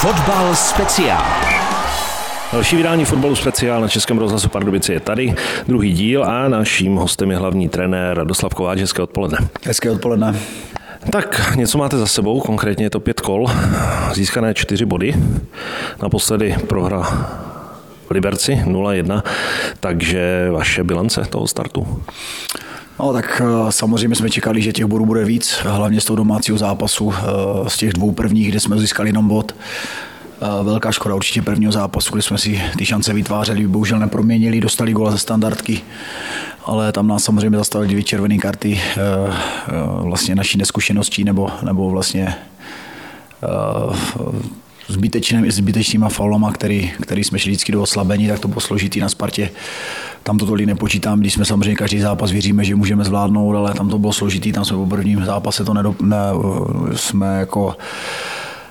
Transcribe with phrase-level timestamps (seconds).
[0.00, 1.24] Fotbal speciál.
[2.52, 5.34] Další vydání fotbalu speciál na Českém rozhlasu Pardubice je tady,
[5.68, 8.78] druhý díl a naším hostem je hlavní trenér Radoslav Kováč.
[8.78, 9.38] Hezké odpoledne.
[9.64, 10.34] Hezké odpoledne.
[11.10, 13.46] Tak, něco máte za sebou, konkrétně je to pět kol,
[14.12, 15.14] získané čtyři body.
[16.02, 17.02] Naposledy prohra
[18.06, 19.22] v Liberci 0-1,
[19.80, 22.02] takže vaše bilance toho startu?
[22.98, 26.58] No tak eh, samozřejmě jsme čekali, že těch bodů bude víc, hlavně z toho domácího
[26.58, 29.54] zápasu, eh, z těch dvou prvních, kde jsme získali jenom bod.
[30.42, 34.92] Eh, velká škoda určitě prvního zápasu, kdy jsme si ty šance vytvářeli, bohužel neproměnili, dostali
[34.92, 35.80] góla ze standardky,
[36.64, 38.80] ale tam nás samozřejmě zastavili dvě červené karty
[40.00, 42.34] vlastně naší neskušeností nebo, nebo vlastně
[44.88, 49.08] zbytečným, zbytečnýma faulama, který, který jsme šli vždycky do oslabení, tak to bylo složitý na
[49.08, 49.50] Spartě.
[50.22, 53.88] Tam to tolik nepočítám, když jsme samozřejmě každý zápas věříme, že můžeme zvládnout, ale tam
[53.88, 56.18] to bylo složitý, tam jsme po prvním zápase to nedop, ne,
[56.94, 57.76] jsme jako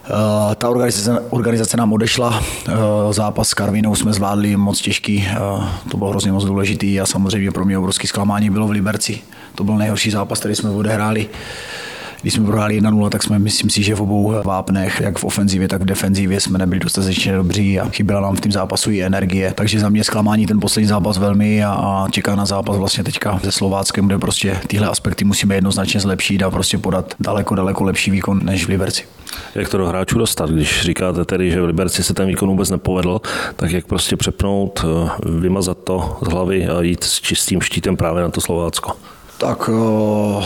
[0.10, 2.74] Uh, ta organizace, organizace nám odešla, uh,
[3.12, 5.27] zápas s Karvinou jsme zvládli moc těžký,
[5.58, 9.20] uh, to bylo hrozně moc důležitý a samozřejmě pro mě obrovský zklamání bylo v Liberci.
[9.55, 11.27] To byl nejhorší zápas, který jsme odehráli.
[12.26, 15.68] Když jsme prohráli 1-0, tak jsme, myslím si, že v obou vápnech, jak v ofenzivě,
[15.68, 19.54] tak v defenzivě, jsme nebyli dostatečně dobří a chyběla nám v tom zápasu i energie.
[19.55, 23.40] Takže za mě zklamání ten poslední zápas velmi a, a čeká na zápas vlastně teďka
[23.43, 28.12] se Slováckem, kde prostě tyhle aspekty musíme jednoznačně zlepšit a prostě podat daleko, daleko lepší
[28.12, 29.03] výkon než v Liberci.
[29.55, 32.70] Jak to do hráčů dostat, když říkáte tedy, že v Liberci se ten výkon vůbec
[32.70, 33.21] nepovedl,
[33.55, 38.23] tak jak prostě přepnout, eh, vymazat to z hlavy a jít s čistým štítem právě
[38.23, 38.91] na to Slovácko?
[39.37, 40.43] Tak uh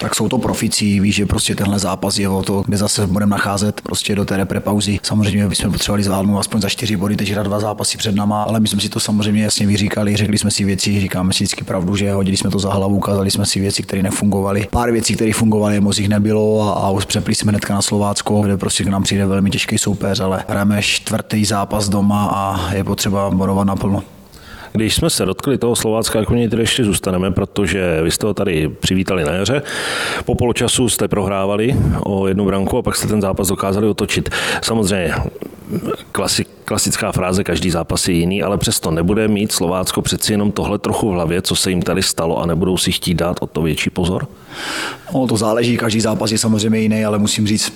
[0.00, 3.30] tak jsou to profici, víš, že prostě tenhle zápas je o to, kde zase budeme
[3.30, 4.98] nacházet prostě do té repre pauzy.
[5.02, 8.68] Samozřejmě bychom potřebovali zvládnout aspoň za čtyři body, teď dva zápasy před náma, ale my
[8.68, 12.12] jsme si to samozřejmě jasně vyříkali, řekli jsme si věci, říkáme si vždycky pravdu, že
[12.12, 14.68] hodili jsme to za hlavu, ukázali jsme si věci, které nefungovaly.
[14.70, 18.40] Pár věcí, které fungovaly, moc jich nebylo a, a už přepli jsme hnedka na Slovácko,
[18.40, 22.84] kde prostě k nám přijde velmi těžký soupeř, ale hrajeme čtvrtý zápas doma a je
[22.84, 24.15] potřeba bodovat naplno.
[24.72, 28.68] Když jsme se dotkli toho Slovácka, jako tady ještě zůstaneme, protože vy jste ho tady
[28.68, 29.62] přivítali na jaře.
[30.24, 34.30] Po poločasu jste prohrávali o jednu branku a pak jste ten zápas dokázali otočit.
[34.62, 35.14] Samozřejmě
[36.12, 40.78] klasik, klasická fráze, každý zápas je jiný, ale přesto nebude mít Slovácko přeci jenom tohle
[40.78, 43.62] trochu v hlavě, co se jim tady stalo a nebudou si chtít dát o to
[43.62, 44.28] větší pozor?
[45.14, 47.72] No, to záleží, každý zápas je samozřejmě jiný, ale musím říct,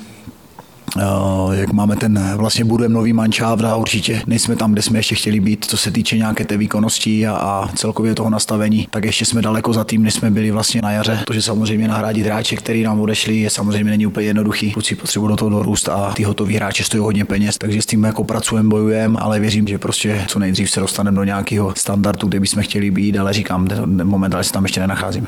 [1.53, 5.41] jak máme ten, vlastně budujeme nový manšáft a určitě nejsme tam, kde jsme ještě chtěli
[5.41, 9.43] být, co se týče nějaké té výkonnosti a, a celkově toho nastavení, tak ještě jsme
[9.43, 11.21] daleko za tím, než jsme byli vlastně na jaře.
[11.25, 14.73] To, že samozřejmě nahradit hráče, který nám odešli, je samozřejmě není úplně jednoduchý.
[14.73, 18.05] Kluci potřebují do toho dorůst a ty hotoví hráči stojí hodně peněz, takže s tím
[18.05, 22.41] jako pracujeme, bojujeme, ale věřím, že prostě co nejdřív se dostaneme do nějakého standardu, kde
[22.41, 23.69] bychom chtěli být, ale říkám,
[24.03, 25.27] momentálně se tam ještě nenacházíme.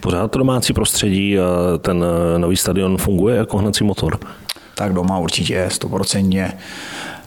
[0.00, 1.36] Pořád to domácí prostředí
[1.80, 2.04] ten
[2.38, 4.18] nový stadion funguje jako hnací motor
[4.74, 6.52] tak doma určitě stoprocentně.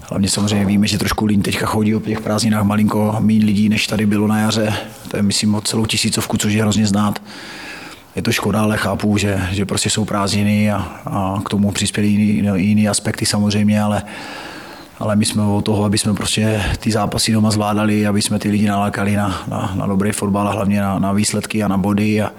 [0.10, 3.88] Hlavně samozřejmě víme, že trošku lín teďka chodí o těch prázdninách malinko méně lidí, než
[3.88, 4.74] tady bylo na jaře.
[5.08, 7.20] To je myslím o celou tisícovku, což je hrozně znát.
[8.16, 12.08] Je to škoda, ale chápu, že, že prostě jsou prázdniny a, a k tomu přispěli
[12.08, 14.04] jiný, jiný aspekty samozřejmě, ale
[15.00, 18.50] ale my jsme o toho, aby jsme prostě ty zápasy doma zvládali, aby jsme ty
[18.50, 22.22] lidi nalákali na, na, na dobrý fotbal a hlavně na, na výsledky a na body
[22.22, 22.32] a,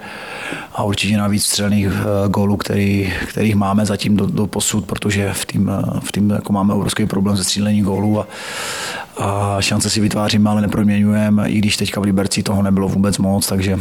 [0.73, 5.33] a určitě na víc střelných uh, gólů, který, kterých máme zatím do, do posud, protože
[5.33, 8.27] v tým, uh, v tým jako máme obrovský problém se střílením gólů a,
[9.17, 13.47] a šance si vytváříme, ale neproměňujeme, i když teďka v Liberci toho nebylo vůbec moc,
[13.47, 13.79] takže,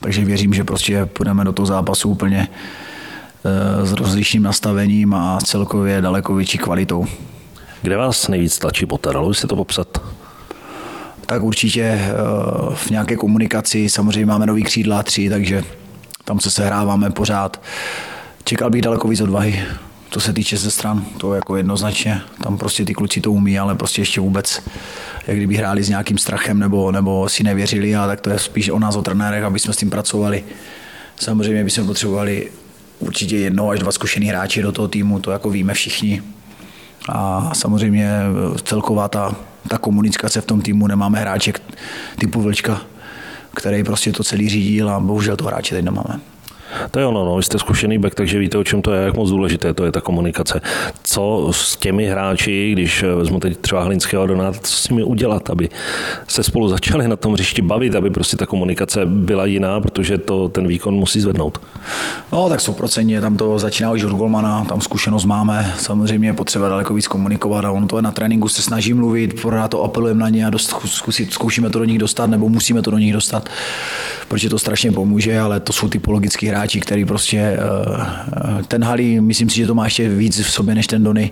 [0.00, 6.00] takže věřím, že prostě půjdeme do toho zápasu úplně uh, s rozlišným nastavením a celkově
[6.00, 7.06] daleko větší kvalitou.
[7.86, 9.12] Kde vás nejvíc tlačí poté?
[9.12, 10.02] Dalo se to popsat?
[11.26, 12.12] Tak určitě eh,
[12.74, 15.64] v nějaké komunikaci, samozřejmě máme nový křídla tři, takže
[16.24, 17.62] tam se sehráváme pořád.
[18.44, 19.62] Čekal bych daleko víc odvahy,
[20.10, 22.20] co se týče ze stran, to jako jednoznačně.
[22.42, 24.62] Tam prostě ty kluci to umí, ale prostě ještě vůbec,
[25.26, 28.68] jak kdyby hráli s nějakým strachem nebo, nebo si nevěřili, a tak to je spíš
[28.68, 30.44] o nás, o trenérech, aby jsme s tím pracovali.
[31.16, 32.50] Samozřejmě bychom potřebovali
[32.98, 36.22] určitě jedno až dva zkušený hráči do toho týmu, to jako víme všichni,
[37.08, 38.10] a samozřejmě
[38.64, 39.36] celková ta,
[39.68, 41.52] ta komunikace v tom týmu, nemáme hráče
[42.18, 42.80] typu Vlčka,
[43.54, 46.20] který prostě to celý řídil a bohužel to hráče teď nemáme.
[46.90, 49.16] To je ono, no, vy jste zkušený back, takže víte, o čem to je, jak
[49.16, 50.60] moc důležité to je ta komunikace.
[51.02, 55.68] Co s těmi hráči, když vezmu teď třeba Hlinského a co s nimi udělat, aby
[56.28, 60.48] se spolu začali na tom hřišti bavit, aby prostě ta komunikace byla jiná, protože to
[60.48, 61.60] ten výkon musí zvednout.
[62.32, 66.68] No, tak 100% tam to začíná už od Golmana, tam zkušenost máme, samozřejmě je potřeba
[66.68, 70.20] daleko víc komunikovat a on to je na tréninku se snaží mluvit, pořád to apelujeme
[70.20, 73.12] na ně a dost, zkusit, zkoušíme to do nich dostat, nebo musíme to do nich
[73.12, 73.48] dostat,
[74.28, 79.50] protože to strašně pomůže, ale to jsou typologický hráči, který prostě eh, ten Halí, myslím
[79.50, 81.30] si, že to má ještě víc v sobě než ten Dony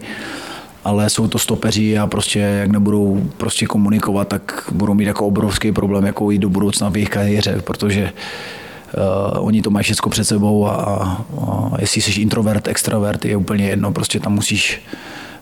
[0.85, 5.73] ale jsou to stopeři a prostě jak nebudou prostě komunikovat, tak budou mít jako obrovský
[5.73, 10.25] problém jako i do budoucna v jejich kariéře, protože uh, oni to mají všechno před
[10.25, 14.81] sebou a, a jestli jsi introvert, extrovert, je úplně jedno, prostě tam musíš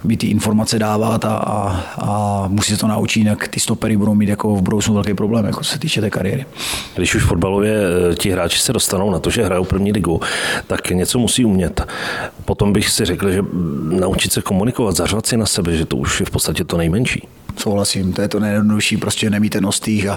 [0.04, 4.14] být ty informace dávat a, a, a musí se to naučit, jinak ty stopery budou
[4.14, 6.46] mít jako v budoucnu velký problém, jako se týče té kariéry.
[6.94, 7.74] Když už fotbalově
[8.10, 10.20] eh, ti hráči se dostanou na to, že hrajou první ligu,
[10.66, 11.80] tak něco musí umět.
[12.44, 13.42] Potom bych si řekl, že
[13.90, 17.28] naučit se komunikovat, zařvat si na sebe, že to už je v podstatě to nejmenší.
[17.56, 20.16] Souhlasím, to je to nejjednodušší, prostě nemíte nostých a,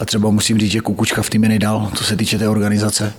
[0.00, 3.12] a třeba musím říct, že Kukučka v týmě nejdál, co se týče té organizace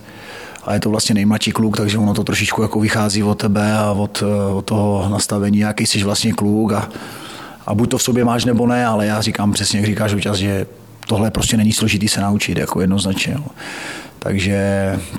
[0.65, 3.91] a je to vlastně nejmladší kluk, takže ono to trošičku jako vychází od tebe a
[3.91, 6.89] od, eh, od toho nastavení, jaký jsi vlastně kluk a,
[7.67, 10.37] a buď to v sobě máš nebo ne, ale já říkám přesně, jak říkáš občas,
[10.37, 10.65] že
[11.07, 13.33] tohle prostě není složitý se naučit, jako jednoznačně.
[13.33, 13.45] Jo.
[14.19, 14.59] Takže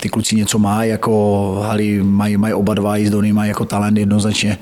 [0.01, 4.59] ty kluci něco mají, jako Hali mají, mají oba dva jízdony, mají jako talent jednoznačně.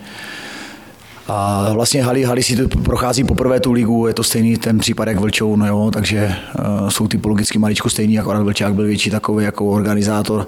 [1.29, 5.09] A vlastně Hali, Hali si to prochází poprvé tu ligu, je to stejný ten případ
[5.09, 9.45] jak Vlčou, no jo, takže uh, jsou typologicky maličko stejný, akorát Vlčák byl větší takový
[9.45, 10.47] jako organizátor.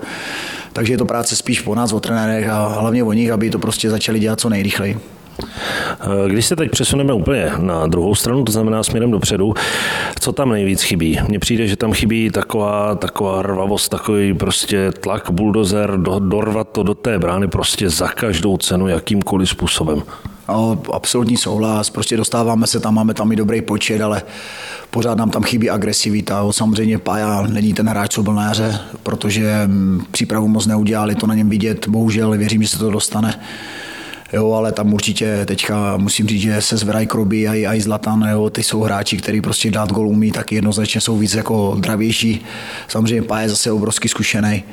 [0.73, 3.59] Takže je to práce spíš po nás, o trenérech a hlavně o nich, aby to
[3.59, 4.99] prostě začali dělat co nejrychleji.
[5.41, 9.55] Eh, když se teď přesuneme úplně na druhou stranu, to znamená směrem dopředu,
[10.21, 11.21] co tam nejvíc chybí?
[11.29, 16.83] Mně přijde, že tam chybí taková, taková rvavost, takový prostě tlak, buldozer, do, dorvat to
[16.83, 20.03] do té brány prostě za každou cenu, jakýmkoliv způsobem.
[20.49, 24.23] No, absolutní souhlas, prostě dostáváme se tam, máme tam i dobrý počet, ale
[24.91, 26.53] pořád nám tam chybí agresivita.
[26.53, 31.27] Samozřejmě Paja není ten hráč, co byl na jaře, protože mm, přípravu moc neudělali, to
[31.27, 33.41] na něm vidět, bohužel věřím, že se to dostane.
[34.33, 38.29] Jo, ale tam určitě teďka musím říct, že se zvedají Kroby a i, i Zlatan,
[38.31, 42.45] jo, ty jsou hráči, kteří prostě dát gol umí, tak jednoznačně jsou víc jako dravější.
[42.89, 44.65] Samozřejmě Paja je zase obrovský zkušený.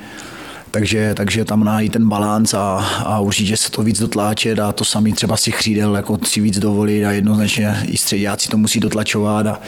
[0.72, 4.86] Takže, takže tam najít ten balans a, a určitě se to víc dotláčet a to
[4.86, 9.48] samý třeba si chřídel jako si víc dovolit a jednoznačně i středáci to musí dotlačovat
[9.48, 9.60] a,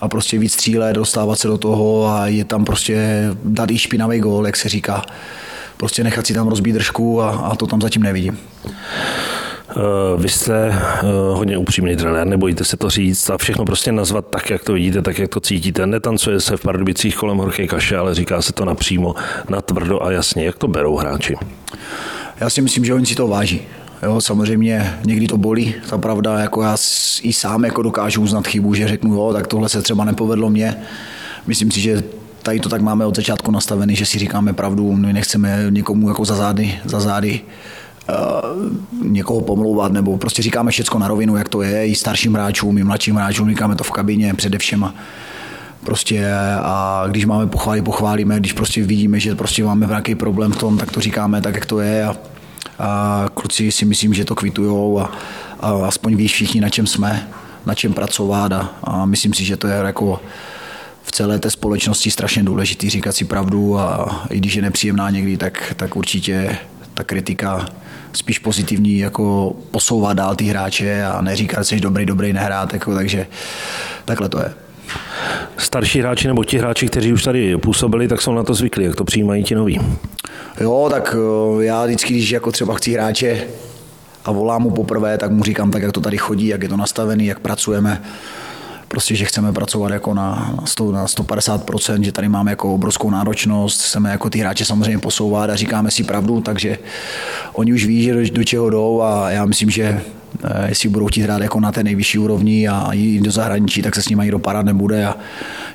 [0.00, 4.20] a prostě víc střílet, dostávat se do toho a je tam prostě dát i špinavý
[4.20, 5.04] gól, jak se říká.
[5.76, 8.38] Prostě nechat si tam rozbít držku a, a to tam zatím nevidím.
[9.70, 9.74] Eh,
[10.16, 11.02] vy jste eh,
[11.32, 15.02] hodně upřímný trenér, nebojíte se to říct a všechno prostě nazvat tak, jak to vidíte,
[15.02, 15.86] tak, jak to cítíte.
[15.86, 19.14] Netancuje se v Pardubicích kolem horké kaše, ale říká se to napřímo,
[19.48, 20.44] natvrdo a jasně.
[20.44, 21.36] Jak to berou hráči?
[22.40, 23.60] Já si myslím, že oni si to váží.
[24.02, 26.76] Jo, samozřejmě někdy to bolí, ta pravda, jako já
[27.22, 30.76] i sám jako dokážu uznat chybu, že řeknu, jo, tak tohle se třeba nepovedlo mně.
[31.46, 32.02] Myslím si, že
[32.42, 36.24] tady to tak máme od začátku nastavený, že si říkáme pravdu, my nechceme někomu jako
[36.24, 37.40] za zády, za zády
[39.02, 42.84] někoho pomlouvat, nebo prostě říkáme všechno na rovinu, jak to je, i starším hráčům, i
[42.84, 44.92] mladším hráčům, říkáme to v kabině především.
[45.84, 46.32] Prostě
[46.62, 50.78] a když máme pochválit, pochválíme, když prostě vidíme, že prostě máme nějaký problém v tom,
[50.78, 52.16] tak to říkáme tak, jak to je a,
[52.78, 55.12] a kluci si myslím, že to kvitujou a,
[55.60, 57.28] a aspoň ví všichni, na čem jsme,
[57.66, 60.20] na čem pracovat a, a myslím si, že to je jako
[61.02, 65.36] v celé té společnosti strašně důležitý říkat si pravdu a i když je nepříjemná někdy,
[65.36, 66.58] tak, tak určitě
[66.94, 67.66] ta kritika
[68.16, 72.94] spíš pozitivní, jako posouvat dál ty hráče a neříkat, že jsi dobrý, dobrý nehrát, jako,
[72.94, 73.26] takže
[74.04, 74.54] takhle to je.
[75.56, 78.96] Starší hráči nebo ti hráči, kteří už tady působili, tak jsou na to zvyklí, jak
[78.96, 79.80] to přijímají ti noví.
[80.60, 83.44] Jo, tak eh, já vždycky, když jako třeba chci hráče
[84.24, 86.76] a volám mu poprvé, tak mu říkám tak, jak to tady chodí, jak je to
[86.76, 88.02] nastavený, jak pracujeme
[88.96, 93.10] prostě, že chceme pracovat jako na, na, 100, na 150%, že tady máme jako obrovskou
[93.10, 96.78] náročnost, chceme jako ty hráče samozřejmě posouvat a říkáme si pravdu, takže
[97.52, 99.84] oni už ví, že do, do čeho jdou a já myslím, že
[100.44, 103.94] eh, jestli budou chtít hrát jako na té nejvyšší úrovni a jít do zahraničí, tak
[103.94, 105.16] se s nimi nikdo parat nebude a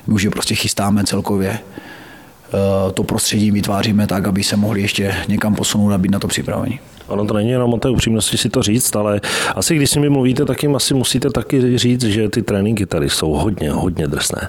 [0.06, 5.14] my už je prostě chystáme celkově eh, to prostředí vytváříme tak, aby se mohli ještě
[5.28, 6.80] někam posunout a být na to připraveni.
[7.12, 9.20] Ono to není jenom o té upřímnosti si to říct, ale
[9.54, 13.10] asi když s nimi mluvíte, tak jim asi musíte taky říct, že ty tréninky tady
[13.10, 14.48] jsou hodně, hodně drsné.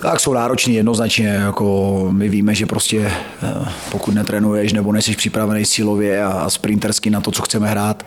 [0.00, 3.00] Tak jsou náročný jednoznačně, jako my víme, že prostě
[3.42, 8.02] eh, pokud netrénuješ nebo nejsi připravený silově a sprintersky na to, co chceme hrát,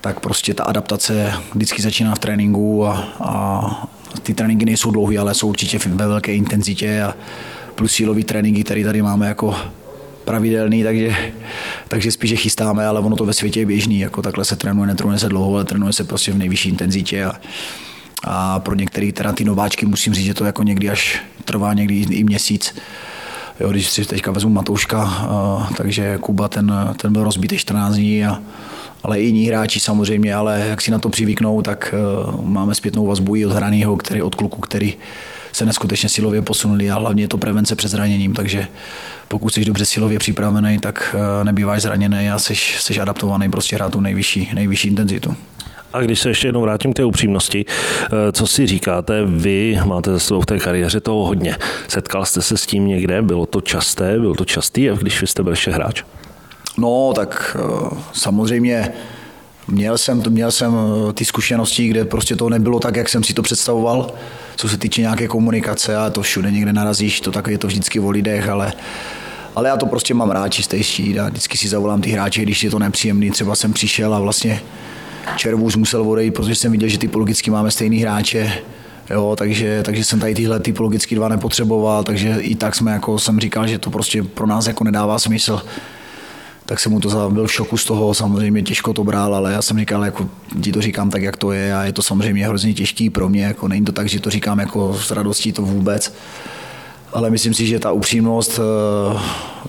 [0.00, 3.88] tak prostě ta adaptace vždycky začíná v tréninku a, a
[4.22, 7.14] ty tréninky nejsou dlouhé, ale jsou určitě ve velké intenzitě a
[7.74, 9.54] plus sílový tréninky, které tady máme jako
[10.28, 11.16] pravidelný, takže,
[11.88, 15.18] takže spíše chystáme, ale ono to ve světě je běžný, jako takhle se trénuje, netrénuje
[15.18, 17.32] se dlouho, ale trénuje se prostě v nejvyšší intenzitě a,
[18.24, 21.94] a pro některé teda ty nováčky musím říct, že to jako někdy až trvá někdy
[21.94, 22.74] i měsíc.
[23.60, 28.26] Jo, když si teďka vezmu Matouška, uh, takže Kuba ten, ten byl rozbitý 14 dní
[28.26, 28.38] a,
[29.02, 31.94] ale i jiní hráči samozřejmě, ale jak si na to přivyknou, tak
[32.28, 34.94] uh, máme zpětnou vazbu i od hraného, který od kluku, který
[35.58, 38.66] se neskutečně silově posunuli a hlavně je to prevence před zraněním, takže
[39.28, 43.92] pokud jsi dobře silově připravený, tak eh, nebýváš zraněný a jsi, jsi adaptovaný prostě hrát
[43.92, 45.36] tu nejvyšší, nejvyšší intenzitu.
[45.92, 50.12] A když se ještě jednou vrátím k té upřímnosti, eh, co si říkáte, vy máte
[50.12, 51.56] za sebou v té kariéře toho hodně.
[51.88, 53.22] Setkal jste se s tím někde?
[53.22, 54.18] Bylo to časté?
[54.18, 56.02] Bylo to častý, když vy jste byl ještě hráč?
[56.78, 58.92] No, tak eh, samozřejmě
[59.68, 63.34] měl jsem, měl jsem eh, ty zkušenosti, kde prostě to nebylo tak, jak jsem si
[63.34, 64.14] to představoval,
[64.56, 68.00] co se týče nějaké komunikace a to všude někde narazíš, to tak je to vždycky
[68.00, 68.72] o lidech, ale
[69.56, 72.70] ale já to prostě mám rád čistejší a vždycky si zavolám ty hráče, když je
[72.70, 73.30] to nepříjemný.
[73.30, 74.60] Třeba jsem přišel a vlastně
[75.36, 78.52] Červus musel odejít, protože jsem viděl, že typologicky máme stejný hráče,
[79.10, 83.40] Jo, takže, takže jsem tady tyhle typologicky dva nepotřeboval, takže i tak jsme, jako jsem
[83.40, 85.62] říkal, že to prostě pro nás jako nedává smysl.
[86.68, 89.62] Tak jsem mu to byl v šoku z toho, samozřejmě těžko to bral, ale já
[89.62, 90.28] jsem říkal, jako
[90.60, 93.44] ti to říkám tak, jak to je a je to samozřejmě hrozně těžký pro mě,
[93.44, 96.14] jako není to tak, že to říkám jako s radostí to vůbec.
[97.12, 99.18] Ale myslím si, že ta upřímnost, eh,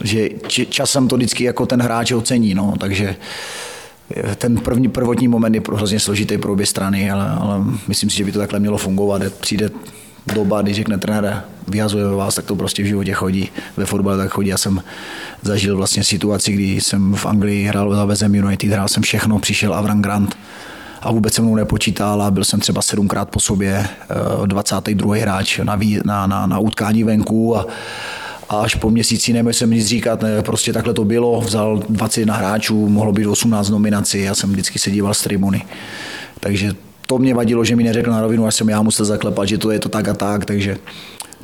[0.03, 0.29] že
[0.69, 3.15] časem to vždycky jako ten hráč ocení, no, takže
[4.35, 8.23] ten první prvotní moment je hrozně složitý pro obě strany, ale, ale myslím si, že
[8.23, 9.21] by to takhle mělo fungovat.
[9.41, 9.69] Přijde
[10.33, 13.49] doba, když řekne trenér, vyhazujeme vás, tak to prostě v životě chodí.
[13.77, 14.49] Ve fotbale tak chodí.
[14.49, 14.83] Já jsem
[15.41, 19.73] zažil vlastně situaci, kdy jsem v Anglii hrál za Vezem United, hrál jsem všechno, přišel
[19.73, 20.37] Avram Grant
[21.01, 23.87] a vůbec se mnou nepočítal a byl jsem třeba sedmkrát po sobě
[24.45, 25.15] 22.
[25.15, 27.65] Eh, hráč na, na, na, na utkání venku a,
[28.49, 32.35] a až po měsíci neměl jsem nic říkat, ne, prostě takhle to bylo, vzal 21
[32.35, 35.65] hráčů, mohlo být 18 nominací, já jsem vždycky se díval z tribuny.
[36.39, 36.73] Takže
[37.09, 39.71] to mě vadilo, že mi neřekl na rovinu, až jsem já musel zaklepat, že to
[39.71, 40.77] je to tak a tak, takže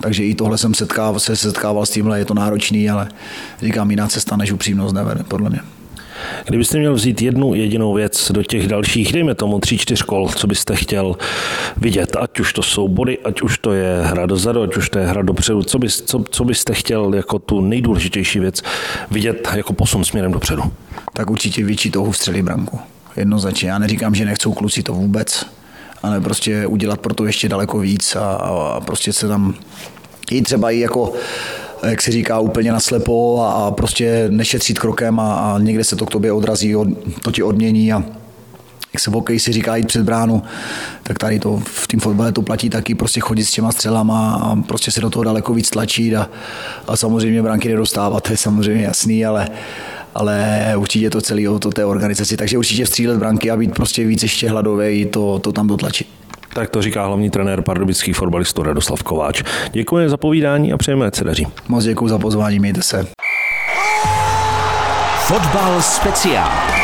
[0.02, 3.10] takže i tohle jsem setkával, se setkával s tímhle, je to náročný, ale
[3.62, 5.60] říkám, jiná cesta než upřímnost nevede, podle mě.
[6.46, 10.48] Kdybyste měl vzít jednu jedinou věc do těch dalších, dejme tomu tři, čtyř kol, co
[10.48, 11.16] byste chtěl
[11.78, 15.00] vidět, ať už to jsou body, ať už to je hra dozadu, ať už to
[15.00, 18.62] je hra dopředu, co, bys, co, co byste chtěl jako tu nejdůležitější věc
[19.12, 20.64] vidět jako posun směrem dopředu?
[21.14, 22.80] Tak určitě větší touhu střelí branku.
[23.18, 23.70] Jednoznačně.
[23.70, 25.46] Já neříkám, že nechcou kluci to vůbec,
[26.04, 29.54] ale prostě udělat pro to ještě daleko víc a, a prostě se tam
[30.32, 31.14] i třeba i jako
[31.84, 36.06] jak se říká, úplně naslepo a, a prostě nešetřit krokem a, a někde se to
[36.06, 36.88] k tobě odrazí, od,
[37.22, 38.04] to ti odmění a
[38.94, 40.44] jak se v hokeji si říká jít před bránu,
[41.04, 44.56] tak tady to v tom fotbale to platí taky, prostě chodit s těma střelama a
[44.56, 46.30] prostě se do toho daleko víc tlačit a,
[46.88, 49.48] a samozřejmě branky nedostávat, to je samozřejmě jasný, ale,
[50.16, 54.06] ale určitě to celé o to té organizaci, takže určitě střílet branky a být prostě
[54.06, 56.08] víc ještě hladový, to, to tam dotlačit.
[56.54, 59.44] Tak to říká hlavní trenér pardubických fotbalistů Radoslav Kováč.
[59.72, 61.48] Děkuji za povídání a přejeme, ať se daří.
[61.68, 63.08] Moc děkuji za pozvání, mějte se.
[65.28, 66.75] Fotbal speciál.